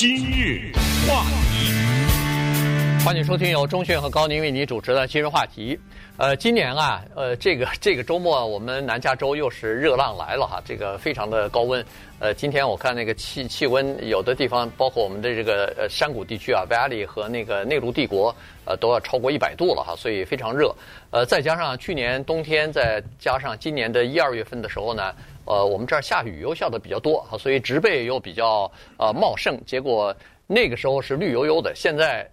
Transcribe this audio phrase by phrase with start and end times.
[0.00, 0.72] 今日
[1.06, 5.78] 话题，欢迎收听由钟迅和高宁为你主持的今日话题。
[6.16, 11.84] 呃，今年啊，呃，这个这个周末我们南加州又是热浪来了哈，这个非常的高温。
[12.18, 20.74] 呃，今天我看那个气气温，有的地方包括我们的这个呃山谷地区啊，Valley 和那个内陆帝国，呃，都要超过一百度了哈，所以非常热。
[21.10, 25.12] 呃，再加上去年冬天，再加上今年的一二月份的时候呢。
[25.44, 30.14] 呃，我们这儿下雨又下的比较多哈，所以植被又比较呃茂盛，结果
[30.46, 32.28] 那个时候是绿油油的，现在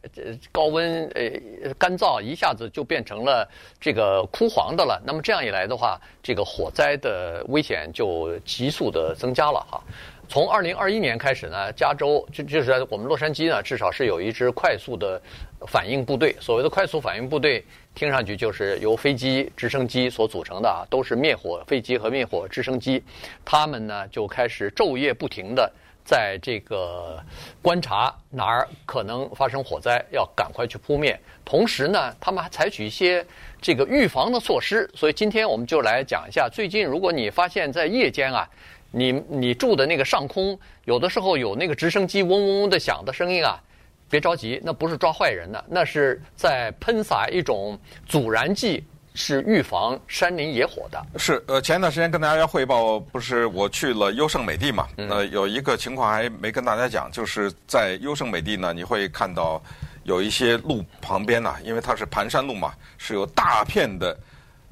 [0.51, 3.47] 高温呃干燥，一下子就变成了
[3.79, 5.01] 这个枯黄的了。
[5.05, 9.81] 那么这样一来的话，这个火灾的危险就急速的增加了哈。
[10.29, 15.21] 从二零二一年开始呢，加州就就是在我们洛杉矶呢，至少是有一支快速的
[15.67, 16.35] 反应部队。
[16.39, 17.63] 所谓的快速反应部队，
[17.97, 23.03] 听上去就是由飞机、直升机所组成的啊，都是灭火飞机和灭火直升机。
[23.43, 25.67] 他们呢就开始昼夜不停的
[26.05, 27.19] 在这个
[27.59, 31.19] 观察哪儿可能发生火灾，要赶快去扑灭。
[31.43, 33.25] 同时呢，他们还采取一些
[33.59, 34.87] 这个预防的措施。
[34.93, 38.47] 所以今天我们就来讲一下，最近如果你发现在夜间啊。
[38.89, 43.61] 你你住的那个上空，有的时候有那个直升机嗡嗡嗡的响的声音啊，
[44.09, 51.05] 别着急，那不是抓坏人的，那是在喷洒一种阻燃剂，是预防山林野火的。
[51.17, 54.87] 是，呃，前一段时间跟大家汇报，不是我去了优胜美地嘛？
[54.97, 59.61] 呃，有一个情况还没跟大家讲，就是在优胜美地呢，你会看到
[60.03, 64.17] 有一些路旁边呢，因为它是盘山路嘛，是有大片的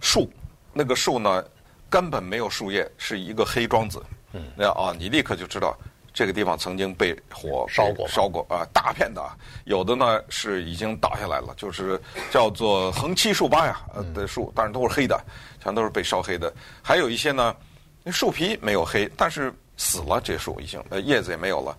[0.02, 0.30] 树，
[0.74, 1.44] 那个树呢。
[1.88, 4.04] 根本没有树叶，是一个黑桩子。
[4.34, 5.78] 嗯，那啊，你立刻就知道
[6.16, 9.22] 这个地方曾经被火烧过，烧过啊，大片的。
[9.66, 13.82] 有的呢是已经倒下来了，就是叫做横七竖八呀
[14.14, 15.22] 的树，但是都是黑的，
[15.62, 16.52] 全都是被烧黑的。
[16.82, 17.54] 还有一些呢，
[18.06, 21.78] 树皮没有黑，但是死了，这树已经呃叶子也没有了，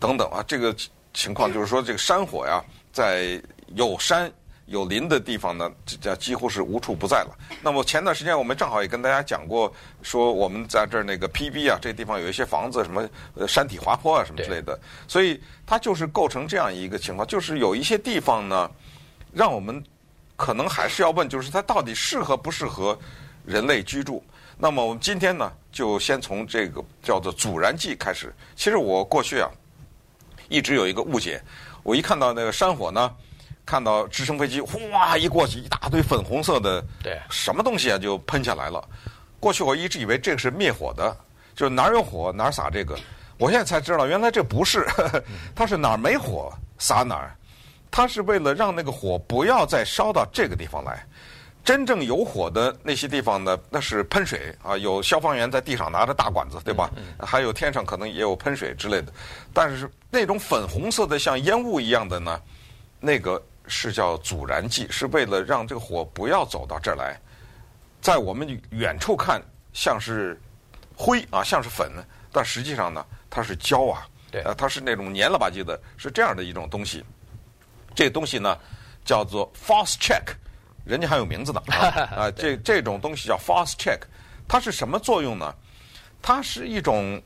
[0.00, 0.74] 等等啊，这个
[1.14, 2.60] 情况就是说，这个山火呀，
[2.92, 3.40] 在
[3.76, 4.30] 有山。
[4.66, 7.38] 有林的地方呢，这几乎是无处不在了。
[7.62, 9.72] 那么前段时间我们正好也跟大家讲过，
[10.02, 14.76] 说我们在这儿那个 PB 啊，这地方有一些房子，什么呃山体滑坡啊什么之类的，
[15.06, 18.68] 所以它就是构成这样一个情况，就是有一些地方呢，
[19.32, 19.80] 让我们
[20.34, 22.98] 可能还是要问，就是它到底适合不适合
[23.44, 24.20] 人类居住？
[24.58, 28.34] 那么我们今天呢，就先从这个叫做阻燃剂开始。
[28.56, 29.48] 其实我过去啊，
[30.48, 31.40] 一直有一个误解，
[31.84, 33.14] 我一看到那个山火呢。
[33.66, 38.82] 看到直升飞机哗一过去，一大堆粉红色的，对，什么东西啊就喷下来了。
[39.40, 41.14] 过去我一直以为这个是灭火的，
[41.54, 42.96] 就是哪儿有火哪儿撒这个。
[43.38, 45.22] 我现在才知道，原来这不是，呵呵，
[45.54, 47.36] 它是哪儿没火撒哪儿，
[47.90, 51.04] 它是为了让那个火不要再烧到这个地方来。
[51.64, 56.88] 真正有火的那些地方呢，那是喷水啊，有消防员在地上拿着大管子，对吧？
[57.18, 59.12] 还有天上可能也有喷水之类的。
[59.52, 62.40] 但是那种粉红色的像烟雾一样的呢，
[63.00, 63.42] 那个。
[63.68, 67.18] 是叫阻燃剂，是为了让这个火不要走到这儿来。
[68.00, 70.40] 在我们远处看像是
[70.94, 71.90] 灰啊，像是粉，
[72.30, 77.04] 但实际上呢，它是胶啊，对，啊，它是那种黏了吧唧的，是这样的一种东西。
[77.94, 78.56] 这个东西呢
[79.04, 80.24] 叫做 fast check，
[80.84, 81.76] 人家还有名字呢啊，
[82.16, 84.00] 啊，这这种东西叫 fast check，
[84.46, 85.54] 它是什么作用呢？
[86.22, 87.20] 它是一种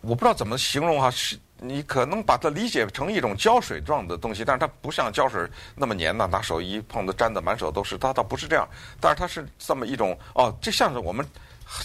[0.00, 1.38] 我不知道怎么形容哈，是。
[1.60, 7.98] 你可能把它理解成一种胶水状的东西，但是它不像胶水那么粘呐，拿手一碰都粘的满手都是。
[7.98, 8.68] 它倒不是这样，
[9.00, 11.26] 但是它是这么一种哦，这像是我们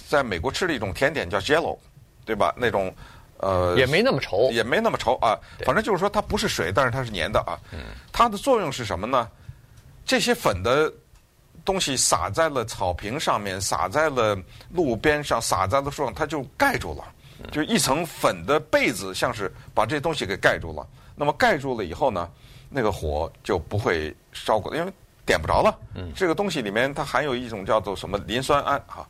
[0.07, 1.77] 在美国吃的一种甜点叫 Jello，
[2.25, 2.53] 对吧？
[2.55, 2.93] 那种
[3.37, 5.37] 呃也没那么稠，也没那么稠啊。
[5.65, 7.59] 反正就是说它不是水，但是它是粘的啊。
[8.11, 9.27] 它的作用是什么呢？
[10.05, 10.91] 这些粉的
[11.65, 14.37] 东西撒在了草坪上面，撒在了
[14.69, 17.03] 路边上，撒在了树上，它就盖住了。
[17.51, 20.87] 就一层粉的被子，像是把这些东西给盖住了。
[21.15, 22.29] 那么盖住了以后呢，
[22.69, 24.91] 那个火就不会烧过，因为
[25.25, 25.79] 点不着了。
[25.93, 29.07] 嗯，这个东西里面它含有一种叫做什么磷酸铵哈。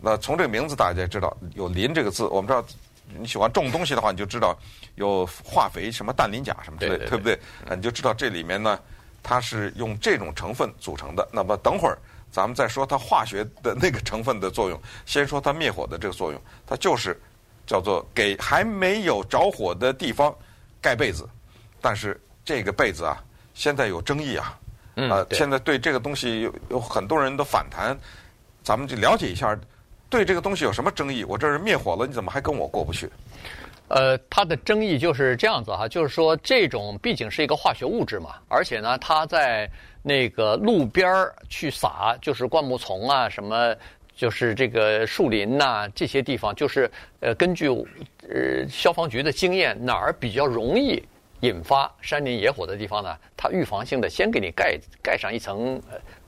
[0.00, 2.64] 那从这个名字大家知道有“磷”这个字，我们知道
[3.16, 4.58] 你喜欢种东西的话，你就知道
[4.96, 7.34] 有化肥什么氮磷钾什么之类的，对不对？
[7.68, 8.78] 啊，你就知道这里面呢，
[9.22, 11.26] 它是用这种成分组成的。
[11.32, 11.96] 那么等会儿
[12.32, 17.20] 咱们再说它化学的那个成分的作用，先说它灭火的这个作用，它就是。
[17.66, 20.34] 叫做给还没有着火的地方
[20.80, 21.28] 盖被子，
[21.80, 23.22] 但是这个被子啊，
[23.54, 24.58] 现在有争议啊，
[25.10, 27.96] 啊，现在对这个东西有有很多人的反弹，
[28.62, 29.58] 咱们就了解一下，
[30.10, 31.24] 对这个东西有什么争议？
[31.24, 33.10] 我这是灭火了，你怎么还跟我过不去？
[33.88, 39.70] 呃，它的争议就是这样子哈，就是说这种毕竟是一个化学物质嘛，而且呢，它在
[40.02, 43.74] 那个路边儿去撒，就是灌木丛啊什么。
[44.16, 46.90] 就是这个树林呐、啊，这些地方就是
[47.20, 51.02] 呃，根据呃消防局的经验，哪儿比较容易
[51.40, 55.80] 引发山林野火的地方呢，它预防性的先给你盖盖上一层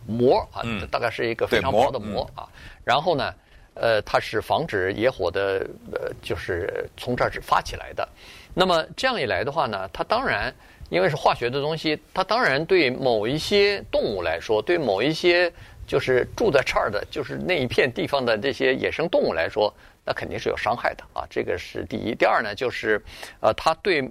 [0.07, 2.49] 膜啊，嗯、大概是一个非常薄的膜啊，嗯、
[2.85, 3.35] 然后呢，
[3.75, 8.07] 呃，它是防止野火的，呃，就是从这儿发起来的。
[8.53, 10.53] 那么这样一来的话呢，它当然
[10.91, 15.53] 因为是化学的东西，它当然对某一些动物来说，对某一些
[15.87, 19.73] 就是住在这儿的，就是那一片地方的这些野生动物来说，
[20.05, 21.27] 那肯定是有伤害的啊。
[21.31, 22.15] 这个是第一。
[22.15, 23.03] 第二呢，就是
[23.41, 24.09] 呃，它对。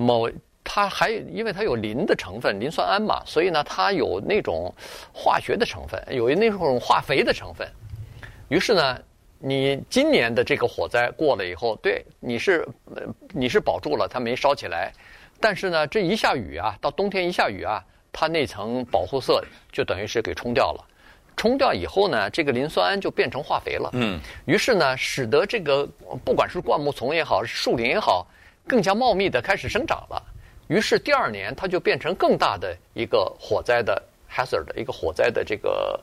[0.00, 0.30] 某
[0.62, 4.72] 它还因为它有磷的成分，磷酸铵嘛，所以呢，它有那种
[5.12, 7.66] 化学的成分，有那种化肥的成分。
[8.48, 8.96] 于是呢，
[9.40, 12.64] 你今年的这个火灾过了以后，对，你是
[13.32, 14.92] 你是保住了，它没烧起来。
[15.40, 20.87] 但是呢，这一下雨啊，到冬天一下雨啊，它那层保护色就等于是给冲掉了。
[21.38, 23.88] 冲掉以后呢，这个磷酸铵就变成化肥了。
[23.94, 24.20] 嗯。
[24.44, 25.88] 于是呢，使得这个
[26.22, 28.26] 不管是灌木丛也好，是树林也好。
[28.66, 30.22] 更加茂密的开始生长了，
[30.66, 35.98] 于是第二年它就变成更大的一个火灾的 hazard，一个火灾的这个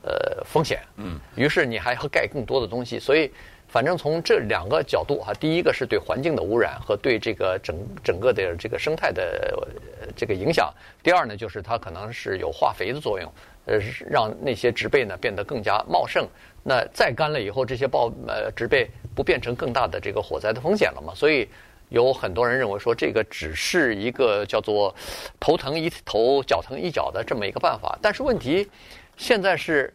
[0.00, 0.80] 呃风险。
[0.96, 3.30] 嗯，于是你还要盖更多的东西，所以
[3.68, 9.68] 反正从这两个角度哈，第一个是对环境的污染和对这个整整个的这个生态的
[10.16, 10.72] 这个影响，
[11.02, 13.30] 第二呢就是它可能是有化肥的作用，
[13.68, 13.78] 呃，
[14.08, 16.26] 让那些植被呢变得更加茂盛。
[16.64, 21.14] 那再干了以后，这些暴呃植被不变成更大的这个火灾的风险了嘛？
[21.14, 21.48] 所以。
[21.90, 24.94] 有很多人认为说，这个只是一个叫做
[25.40, 27.98] “头疼一头，脚疼一脚”的这么一个办法。
[28.02, 28.68] 但是问题
[29.16, 29.90] 现在是，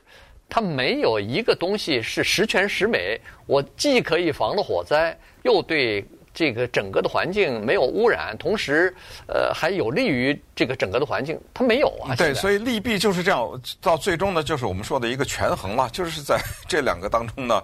[0.49, 3.21] 它没有一个东西是十全十美。
[3.45, 6.03] 我既可以防了火灾，又对
[6.33, 8.93] 这个整个的环境没有污染，同时
[9.27, 11.39] 呃还有利于这个整个的环境。
[11.53, 12.15] 它没有啊。
[12.15, 13.61] 对，所以利弊就是这样。
[13.81, 17.61] 到最终呢，就是我们说的一个权衡了，就是在这两个当中呢，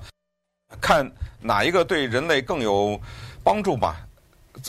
[0.80, 1.10] 看
[1.42, 3.00] 哪一个对人类更有
[3.44, 4.06] 帮助吧。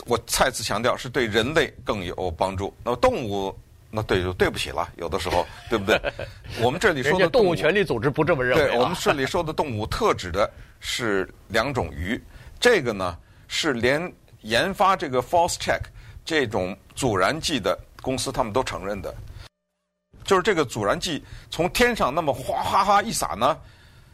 [0.05, 2.73] 我再次强调，是对人类更有帮助。
[2.83, 3.53] 那么动物，
[3.89, 5.99] 那对就对不起了，有的时候， 对不对？
[6.61, 8.67] 我们这里说的动物权利组织不这么认为。
[8.67, 10.49] 对，我们这里说的动物特指的
[10.79, 12.21] 是两种鱼。
[12.57, 13.17] 这个呢，
[13.53, 14.11] 是连
[14.43, 15.81] 研发这个 False Check
[16.23, 19.13] 这种阻燃剂的公司他们都承认的，
[20.23, 23.59] 就是这个阻燃剂从天上那么哗哗哗一撒呢，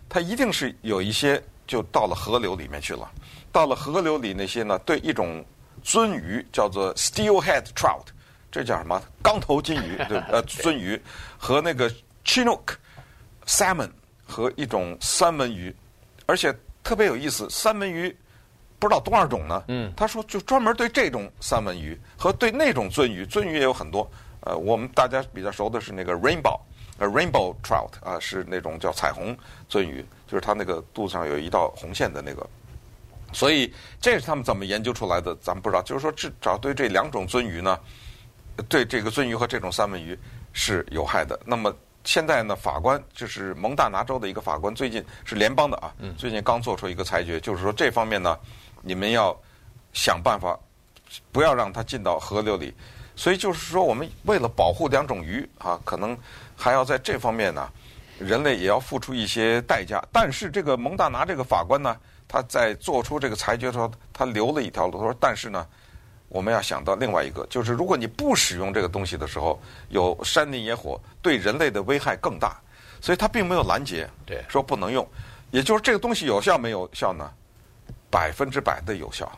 [0.09, 3.07] 它一定是有一些就到了河流里面去了。
[3.51, 5.45] 到了河流里，那些呢，对一种。
[5.83, 8.07] 鳟鱼叫做 steelhead trout，
[8.51, 9.01] 这叫什么？
[9.21, 10.99] 钢头金鱼， 对，呃，鳟鱼
[11.37, 11.89] 和那个
[12.25, 12.73] chinook
[13.45, 13.89] salmon
[14.25, 15.73] 和一种三文鱼，
[16.25, 18.13] 而且特别有意思，三文鱼
[18.79, 19.63] 不知道多少种呢？
[19.67, 24.09] 嗯，他说就专门对这种三文鱼和对那种鳟鱼，鳟鱼也有很多。
[24.41, 26.59] 呃，我们大家比较熟的是那个 rainbow，
[26.99, 29.35] 呃，rainbow trout 啊，呃，是那种叫彩虹
[29.69, 32.47] 鳟鱼，就是它那个肚子上有一道红线的那个。
[33.33, 35.81] 所以这是他们怎么研究出来的，咱们不知道。
[35.81, 37.77] 就是说，至少对这两种鳟鱼呢，
[38.69, 40.17] 对这个鳟鱼和这种三文鱼
[40.53, 41.37] 是有害的。
[41.45, 41.75] 那么
[42.05, 48.37] 现在呢，法官就是蒙大拿州的一个法官，最近是联邦的啊，最近刚做出一个裁决，就是说这方面呢，
[48.81, 49.35] 你们要
[49.93, 50.57] 想办法
[51.31, 52.73] 不要让它进到河流里。
[53.15, 56.15] 所以就是说，我们为了保护两种鱼啊，可能
[56.55, 57.67] 还要在这方面呢，
[58.19, 60.03] 人类也要付出一些代价。
[60.11, 61.97] 但是这个蒙大拿这个法官呢，
[62.27, 64.99] 他在做出这个裁决的时候，他留了一条路。
[64.99, 65.65] 他说：“但是呢，
[66.29, 69.59] 我们要想到另外一个，就是如果你不使用这个东西的时候，
[69.89, 72.59] 有山林野火对人类的危害更大。
[73.01, 75.07] 所以他并没有拦截，对，说不能用。
[75.51, 77.31] 也就是这个东西有效没有效呢？
[78.09, 79.31] 百分之百的有效。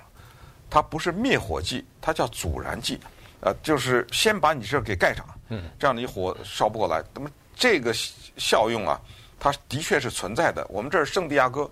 [0.69, 2.99] 它不是灭火剂，它叫阻燃剂。
[3.41, 7.03] 呃，就是先把你这儿给盖上，嗯，这样你火烧不过来。
[7.13, 7.93] 那么这个
[8.37, 8.99] 效用啊，
[9.39, 10.65] 它的确是存在的。
[10.69, 11.69] 我们这儿圣地亚哥。”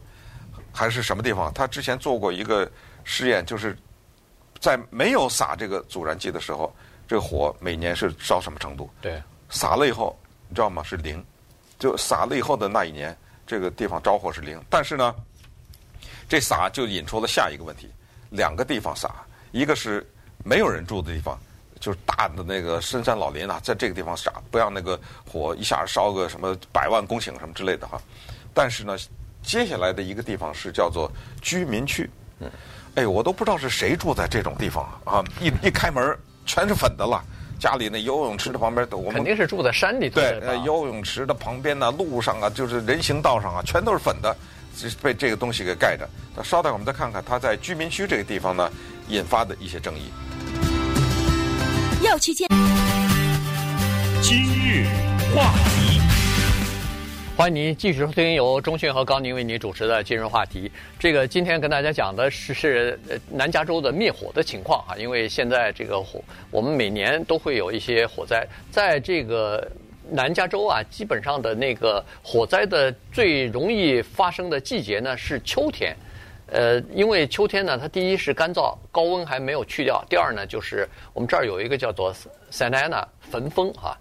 [0.73, 1.51] 还是什么地方？
[1.55, 2.69] 他之前做过一个
[3.03, 3.75] 试验，就是
[4.59, 6.71] 在没有撒这个阻燃剂的时候，
[7.07, 8.87] 这个火每年是烧什么程度？
[9.01, 10.15] 对，撒了以后，
[10.47, 10.83] 你知道吗？
[10.83, 11.23] 是零。
[11.79, 14.63] 就撒了以后的那一年，这个地方着火是零。
[14.69, 15.15] 但是呢，
[16.27, 17.89] 这撒就引出了下一个问题：
[18.29, 19.09] 两个地方撒，
[19.51, 20.05] 一个是
[20.43, 21.37] 没有人住的地方，
[21.79, 28.01] 就是大的那个深山老林啊，在这个地方撒，不让那个火一下烧个什么百万公顷什么之类的哈。
[28.53, 28.97] 但是呢。
[29.43, 31.09] 接下来的一个地方是叫做
[31.41, 32.51] 居民区，嗯，
[32.95, 35.23] 哎，我都不知道是谁住在这种地方啊！
[35.39, 37.23] 一一开门全是粉的了，
[37.57, 40.15] 家里那游泳池的旁边都，我们肯定是住在山里头。
[40.15, 44.35] 对，游泳池的旁边呢，路上啊，就是人行道上啊，全都是粉的，
[45.01, 46.07] 被这个东西给盖着。
[46.35, 48.71] 那稍待，我们再看看它在居民区这个地方呢
[49.07, 50.11] 引发的一些争议。
[52.03, 52.47] 要去见
[54.21, 54.85] 今日
[55.35, 56.01] 话题。
[57.35, 60.71] 欢迎您继续收听由中讯和高宁为您主持的今日话题。
[60.97, 66.19] 这个今天跟大家讲的是是南加州的灭火的情况啊，因为现在这个火，
[66.49, 69.71] 我们每年都会有一些火灾，在这个
[70.11, 75.95] 南加州啊，基本上的那个火灾的最容易发生的季节呢是秋天，
[76.47, 82.13] 呃，因为秋天呢，它第一是干燥，高温还没有去掉；第二呢，就是我们这儿有一个叫做
[82.51, 83.97] Santa Ana 焚风啊。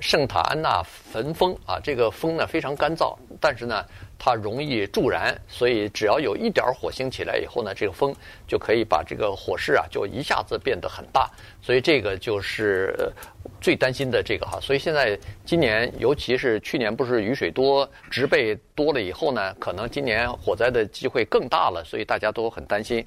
[0.00, 3.82] 圣塔安娜焚风啊，这个风呢非常干燥，但是呢
[4.26, 8.16] 它容易助燃，所以只要有一点火星起来以后呢，这个风
[8.48, 13.12] 就可以把这个火势啊就一下子变得很大，所以这个就是
[13.60, 14.58] 最担心的这个哈。
[14.62, 15.14] 所以现在
[15.44, 23.04] 今年，尤其是去年不是雨水多，植被多了以后呢，可能今年火灾的机会更大了，所以大家都很担心。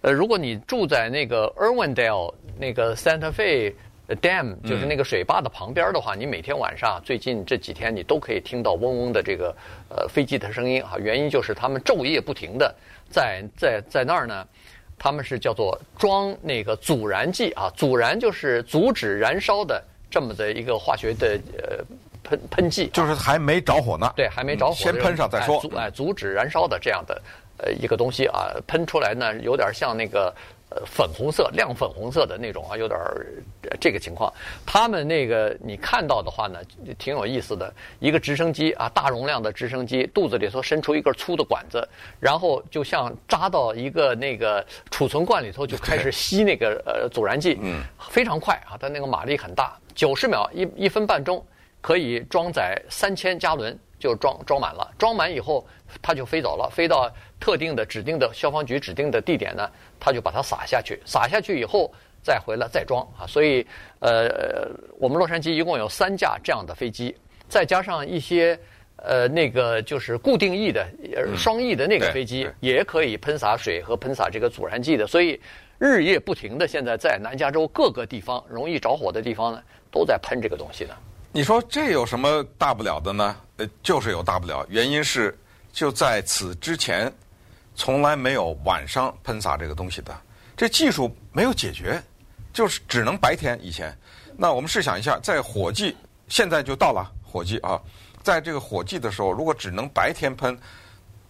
[0.00, 3.74] 呃，如果你住在那个 Irwindale 那个 Santa Fe。
[4.20, 9.56] Dam 就是那个水坝的旁边的话，你每天晚上最近这几天你都可以听到嗡嗡的这个
[9.88, 10.96] 呃飞机的声音啊。
[10.98, 12.74] 原因就是他们昼夜不停的
[13.08, 14.46] 在在在那儿呢，
[14.98, 21.84] 他们是叫做装那个阻燃剂啊，阻燃就是阻止燃烧的这么的一个化学的呃
[22.22, 24.12] 喷喷剂，就是还没着火呢。
[24.14, 25.58] 对，还没着火，先喷上再说。
[25.60, 27.22] 阻哎阻止燃烧的这样的
[27.56, 30.34] 呃一个东西啊，喷出来呢有点像那个。
[30.74, 33.26] 呃，粉红色、亮粉红色的那种啊，有点儿
[33.80, 34.32] 这个情况。
[34.66, 36.58] 他们那个你看到的话呢，
[36.98, 37.72] 挺有意思的。
[38.00, 41.86] 一个直升机啊，大容量的直升机，肚子里头伸出一根粗的管子，
[42.18, 47.56] 然后就像扎到一个那个储存罐里头，就开始吸那个呃阻燃剂。
[47.62, 51.44] 嗯，非常快啊，它那个马力很大，九十秒一一分半钟
[51.80, 54.92] 可以装载三千加仑，就装装满了。
[54.98, 55.66] 装满以后，
[56.02, 59.66] 它就飞走了，飞到特定的指定的消防局指定的地点呢。
[59.98, 61.90] 它就把它撒下去，撒下去以后
[62.22, 63.66] 再回来再装啊，所以
[64.00, 64.68] 呃，
[64.98, 67.16] 我们洛杉矶一共有三架这样的飞机，
[67.48, 68.58] 再加上一些
[68.96, 70.86] 呃那个就是固定翼的
[71.34, 75.40] 双翼的那个飞机，也可以喷洒水和喷洒这个阻燃剂的，所以
[75.78, 80.94] 日夜不停的现在在南加州各个地方容易着火的地方呢，都在喷这个东西呢。
[81.34, 83.36] 你说这有什么大不了的呢？
[83.56, 85.36] 呃，就是有大不了，原因是
[85.72, 87.12] 就在此之前。
[87.74, 90.16] 从来没有晚上喷洒这个东西的，
[90.56, 92.00] 这技术没有解决，
[92.52, 93.58] 就是只能白天。
[93.60, 93.92] 以前，
[94.36, 95.96] 那我们试想一下，在火季，
[96.28, 97.80] 现在就到了火季啊，
[98.22, 100.56] 在这个火季的时候，如果只能白天喷，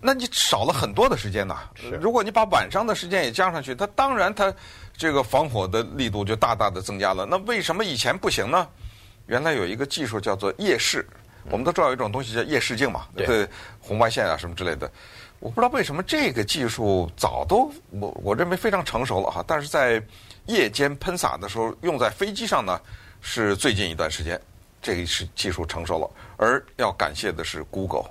[0.01, 1.61] 那你少了很多的时间呐。
[1.77, 1.93] 是。
[1.93, 4.53] 如果你把晚上的时间也加上去，它当然它
[4.95, 7.25] 这个防火的力度就大大的增加了。
[7.25, 8.69] 那为什么以前不行呢？
[9.27, 11.07] 原来有一个技术叫做夜视，
[11.51, 13.49] 我们都知道有一种东西叫夜视镜嘛，对，
[13.81, 14.91] 红外线啊什么之类的。
[15.41, 20.03] 我不知道为什么这个技术早都我我认为非常成熟了哈，但是在
[20.47, 22.81] 夜间喷洒的时候用在飞机上呢，
[23.21, 24.41] 是最近一段时间
[24.81, 28.07] 这个是技术成熟了，而要感谢的是 Google，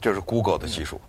[0.00, 1.00] 这是 Google 的技术，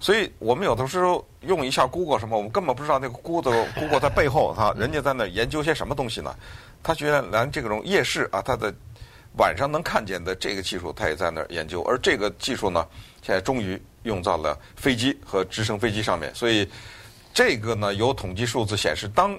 [0.00, 6.34] 所以我们有的时候用一下 Google 什么，我们根本不知道那个 Google Google 在背后哈，人家在那研究些什么东西呢？
[6.82, 8.72] 他居然连这种夜视啊，他的
[9.38, 12.86] 晚上能看见的这个技术，他也在那儿研究，而这个技术呢，
[13.22, 13.80] 现在终于。
[14.04, 16.68] 用到了飞机和直升飞机上面，所以
[17.32, 19.34] 这个呢，有统计数字显示，当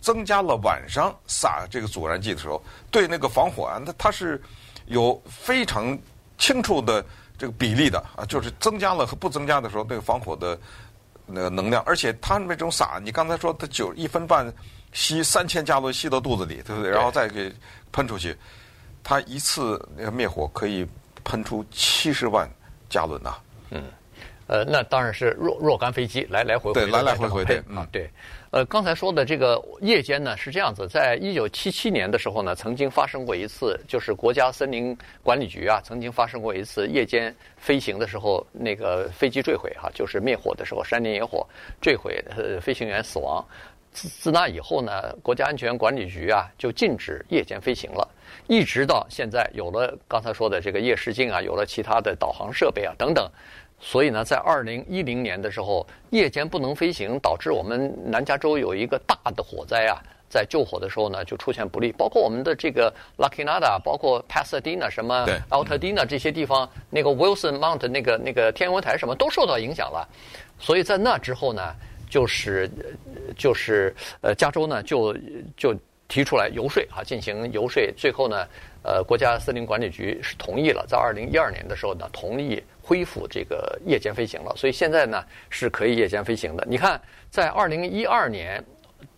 [0.00, 4.40] 增加了晚上撒这个阻燃剂的时候，对那个防火啊，它它是
[4.86, 5.98] 有非常
[6.38, 7.04] 清楚的
[7.38, 10.58] 这个比例的啊，就是增加了和不增加的时候，那个防火的
[11.24, 14.52] 那个能量，而且它那种撒，你刚才说它九一分半
[14.92, 16.90] 吸三千加仑吸到肚子里，对不对？
[16.90, 17.50] 然后再给
[17.92, 18.36] 喷出去，
[19.04, 20.86] 它一次那个灭火可以
[21.22, 22.50] 喷出七十万
[22.90, 23.34] 加仑呐，
[23.70, 23.84] 嗯。
[24.48, 28.10] 呃，那当然是若若干飞机来来回回对来来回回的啊，对。
[28.50, 41.46] 呃，刚才说的这个夜间呢是这样子，在一九七七年的时候呢，曾经发生过一次，就是国家森林管理局啊，曾经发生过一次夜间飞行的时候，那个飞机坠毁哈、就是灭火的时候，山林野火
[41.78, 43.44] 坠毁，呃，飞行员死亡。
[43.92, 48.08] 自自那以后呢，国家安全管理局啊就禁止夜间飞行了，
[48.46, 53.30] 一直到现在有了刚才说的这个夜视镜啊，有了其他的导航设备啊等等。
[53.80, 61.92] 所以呢，在二零一零年的时候，夜间不能飞行，导致我们南加州有一个大的火灾啊，在救火的时候呢，就出现不利。
[61.92, 70.08] 包括我们的这个 La Cañada，包括 Pasadena 什么 Altadena 这些地方，那个 Wilson Mount 那个那个天文台什么都受到影响了。
[70.58, 71.62] 所以在那之后呢，
[72.10, 72.68] 就是
[73.36, 75.16] 就是呃，加州呢就
[75.56, 75.72] 就
[76.08, 78.44] 提出来游说啊，进行游说，最后呢，
[78.82, 82.60] 呃，国家森林管理局是同意了，在二零一二年的时候呢，同意。
[82.88, 86.66] 恢复这个夜间飞行了，所以现在呢是可以夜间飞行的。
[86.66, 88.64] 你看，在二零一二年，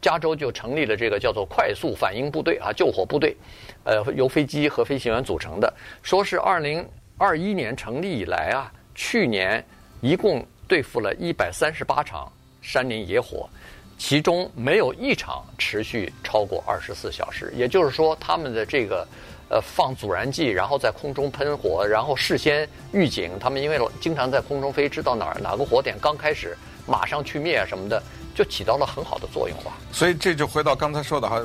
[0.03, 3.37] 加州就成立了这个叫做快速反应部队啊，救火部队，
[3.85, 5.73] 呃，由飞机和飞行员组成的。
[6.03, 6.85] 说是二零
[7.17, 9.65] 二一年成立以来啊，去年
[10.01, 12.29] 一共对付了一百三十八场
[12.61, 13.49] 山林野火，
[13.97, 17.53] 其中没有一场持续超过二十四小时。
[17.55, 19.07] 也就是说，他们的这个
[19.51, 28.03] 呃放阻燃剂，然后在空中喷火，然后事先预警，他们因为经常在空中飞，知道哪儿哪个火点刚开始，马上去灭什么的。
[28.33, 29.73] 就起到了很好的作用吧。
[29.93, 31.43] 所以这就回到刚才说的哈，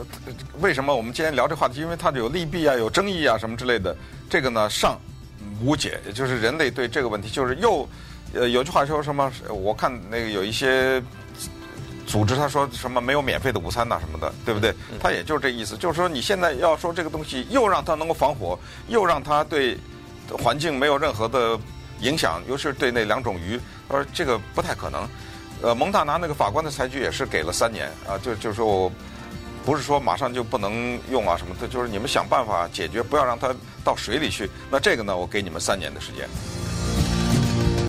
[0.62, 1.82] 为什么我们今天聊这话题？
[1.82, 3.94] 因为它有利弊啊，有争议啊，什么之类的。
[4.30, 4.98] 这个呢，尚
[5.62, 7.90] 无解，也就是人类对这个问题，就是又
[8.34, 9.30] 呃有句话说什么？
[9.50, 11.02] 我看那个有一些
[12.16, 14.74] 组织他说什么没有免费的午餐呐什么的，对不对？
[15.02, 18.58] 他也就是这意思，就是说你现在要说这个东西又让它能够防火，
[18.88, 19.78] 又让它对
[20.42, 21.60] 环境没有任何的
[22.00, 25.06] 影响，尤其是对那两种鱼，他说这个不太可能。
[25.62, 28.90] 呃，蒙大拿那个法官的裁决也是给了三年啊，就就是说我
[29.66, 33.54] 不是说马上就不能用啊什么的，就是你们想办法解决，不要让它
[33.84, 34.50] 到水里去。
[34.72, 36.30] 那这个呢，我给你们三年的时间。